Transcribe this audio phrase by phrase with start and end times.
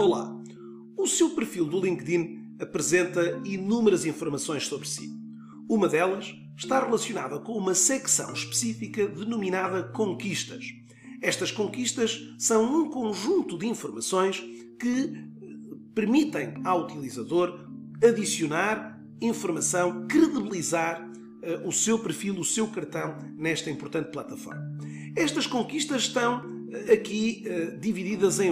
[0.00, 0.34] Olá!
[0.96, 5.10] O seu perfil do LinkedIn apresenta inúmeras informações sobre si.
[5.68, 10.64] Uma delas está relacionada com uma secção específica denominada Conquistas.
[11.20, 14.42] Estas conquistas são um conjunto de informações
[14.80, 15.12] que
[15.94, 17.68] permitem ao utilizador
[18.02, 24.78] adicionar informação, credibilizar uh, o seu perfil, o seu cartão nesta importante plataforma.
[25.14, 28.50] Estas conquistas estão uh, aqui uh, divididas em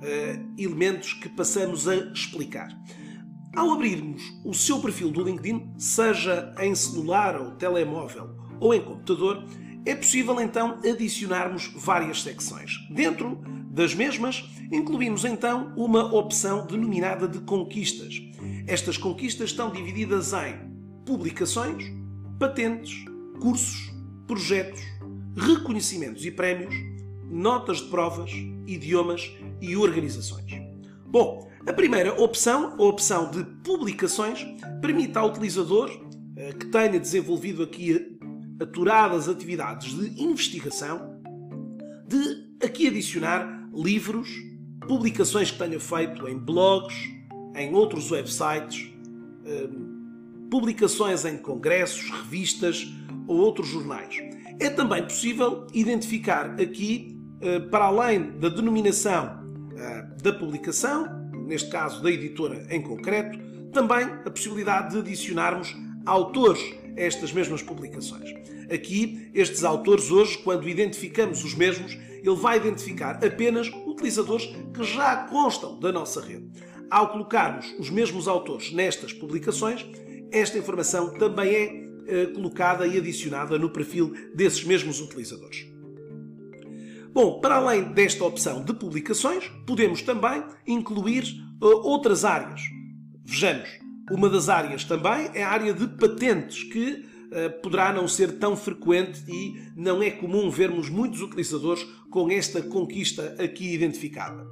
[0.00, 2.68] vários elementos que passamos a explicar.
[3.56, 9.44] Ao abrirmos o seu perfil do LinkedIn, seja em celular ou telemóvel ou em computador,
[9.84, 12.72] é possível então adicionarmos várias secções.
[12.90, 13.40] Dentro
[13.70, 18.20] das mesmas, incluímos então uma opção denominada de conquistas.
[18.66, 20.56] Estas conquistas estão divididas em
[21.06, 21.84] publicações,
[22.38, 23.04] patentes,
[23.40, 23.92] cursos,
[24.26, 24.82] projetos,
[25.36, 26.74] reconhecimentos e prémios,
[27.30, 28.30] notas de provas,
[28.66, 30.60] idiomas e organizações.
[31.06, 34.46] Bom, a primeira opção, a opção de publicações,
[34.80, 35.90] permite ao utilizador
[36.36, 38.18] eh, que tenha desenvolvido aqui
[38.60, 41.20] aturadas atividades de investigação
[42.06, 44.28] de aqui adicionar livros,
[44.86, 46.96] publicações que tenha feito em blogs,
[47.54, 48.90] em outros websites,
[49.44, 49.68] eh,
[50.50, 52.90] publicações em congressos, revistas
[53.26, 54.16] ou outros jornais.
[54.58, 59.37] É também possível identificar aqui, eh, para além da denominação
[60.22, 63.38] da publicação, neste caso da editora em concreto,
[63.72, 65.74] também a possibilidade de adicionarmos
[66.04, 66.60] autores
[66.96, 68.34] a estas mesmas publicações.
[68.72, 75.16] Aqui, estes autores, hoje, quando identificamos os mesmos, ele vai identificar apenas utilizadores que já
[75.28, 76.50] constam da nossa rede.
[76.90, 79.86] Ao colocarmos os mesmos autores nestas publicações,
[80.30, 85.67] esta informação também é eh, colocada e adicionada no perfil desses mesmos utilizadores.
[87.18, 91.24] Bom, para além desta opção de publicações, podemos também incluir
[91.60, 92.60] uh, outras áreas.
[93.24, 93.68] Vejamos,
[94.08, 98.56] uma das áreas também é a área de patentes, que uh, poderá não ser tão
[98.56, 104.46] frequente e não é comum vermos muitos utilizadores com esta conquista aqui identificada.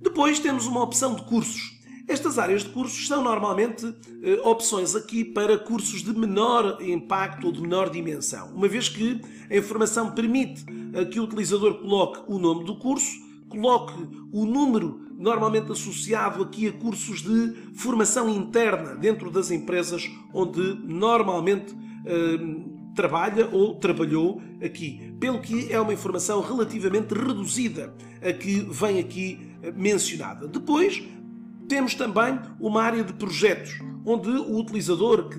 [0.00, 1.80] Depois temos uma opção de cursos.
[2.08, 3.86] Estas áreas de cursos são normalmente
[4.24, 9.20] eh, opções aqui para cursos de menor impacto ou de menor dimensão, uma vez que
[9.48, 10.64] a informação permite
[11.10, 13.94] que o utilizador coloque o nome do curso, coloque
[14.32, 21.74] o número normalmente associado aqui a cursos de formação interna dentro das empresas onde normalmente
[22.06, 22.38] eh,
[22.94, 29.38] trabalha ou trabalhou aqui, pelo que é uma informação relativamente reduzida a que vem aqui
[29.62, 30.48] eh, mencionada.
[30.48, 31.02] Depois,
[31.68, 35.38] temos também uma área de projetos, onde o utilizador que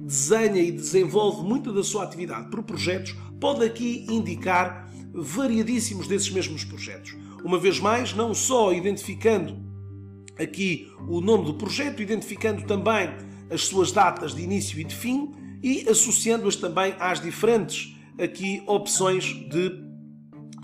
[0.00, 6.64] desenha e desenvolve muita da sua atividade por projetos pode aqui indicar variadíssimos desses mesmos
[6.64, 7.16] projetos.
[7.44, 9.58] Uma vez mais, não só identificando
[10.38, 13.10] aqui o nome do projeto, identificando também
[13.50, 19.24] as suas datas de início e de fim e associando-as também às diferentes aqui opções
[19.24, 19.90] de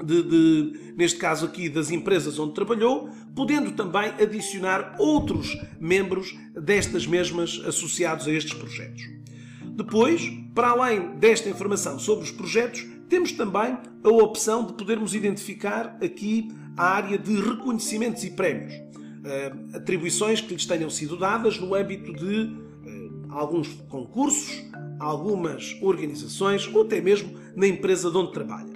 [0.05, 7.07] de, de, neste caso aqui, das empresas onde trabalhou, podendo também adicionar outros membros destas
[7.07, 9.03] mesmas associados a estes projetos.
[9.77, 15.99] Depois, para além desta informação sobre os projetos, temos também a opção de podermos identificar
[16.03, 16.49] aqui
[16.79, 18.73] a área de reconhecimentos e prémios.
[18.73, 24.65] Uh, atribuições que lhes tenham sido dadas no âmbito de uh, alguns concursos,
[24.99, 28.75] algumas organizações ou até mesmo na empresa de onde trabalha.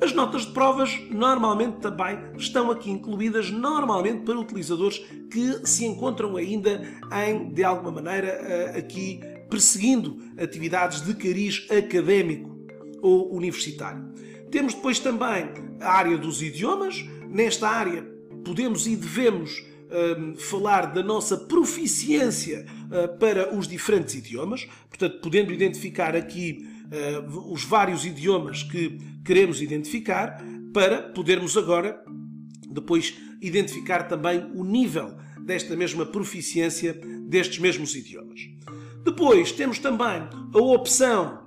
[0.00, 4.98] As notas de provas normalmente também estão aqui incluídas normalmente para utilizadores
[5.30, 6.80] que se encontram ainda
[7.26, 12.58] em, de alguma maneira, eh, aqui perseguindo atividades de cariz académico
[13.00, 14.12] ou universitário.
[14.50, 15.48] Temos depois também
[15.80, 17.04] a área dos idiomas.
[17.28, 18.02] Nesta área
[18.44, 25.52] podemos e devemos um, falar da nossa proficiência uh, para os diferentes idiomas, portanto, podendo
[25.52, 30.42] identificar aqui uh, os vários idiomas que queremos identificar,
[30.72, 32.02] para podermos agora
[32.70, 36.92] depois identificar também o nível desta mesma proficiência
[37.28, 38.40] destes mesmos idiomas.
[39.18, 40.22] Depois temos também
[40.54, 41.40] a opção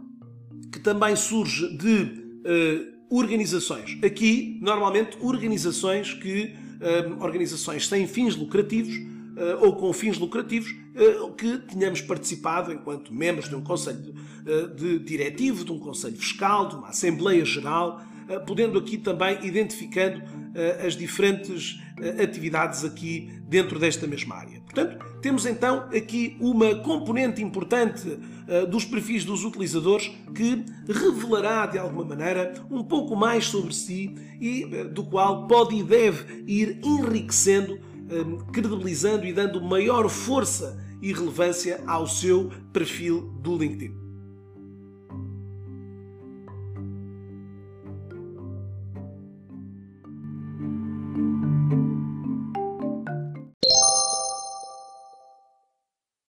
[0.73, 3.97] que também surge de uh, organizações.
[4.03, 10.75] Aqui, normalmente, organizações que uh, organizações sem fins lucrativos uh, ou com fins lucrativos
[11.37, 14.13] que tenhamos participado enquanto membros de um conselho
[14.75, 18.01] de diretivo, de um conselho fiscal, de uma assembleia geral,
[18.45, 20.21] podendo aqui também identificando
[20.85, 21.79] as diferentes
[22.21, 24.59] atividades aqui dentro desta mesma área.
[24.59, 31.77] Portanto, temos então aqui uma componente importante uh, dos perfis dos utilizadores que revelará de
[31.77, 36.79] alguma maneira um pouco mais sobre si e uh, do qual pode e deve ir
[36.83, 44.00] enriquecendo, uh, credibilizando e dando maior força e relevância ao seu perfil do LinkedIn.